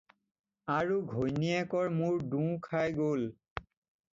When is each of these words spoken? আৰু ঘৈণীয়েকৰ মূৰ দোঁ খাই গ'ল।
আৰু 0.75 0.95
ঘৈণীয়েকৰ 1.17 1.91
মূৰ 1.99 2.17
দোঁ 2.33 2.49
খাই 2.69 2.97
গ'ল। 3.03 3.31